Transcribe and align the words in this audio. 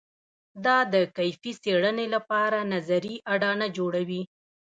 دا 0.65 0.77
د 0.93 0.95
کیفي 1.17 1.51
څېړنې 1.63 2.05
لپاره 2.15 2.59
نظري 2.73 3.15
اډانه 3.33 3.67
جوړوي. 3.77 4.21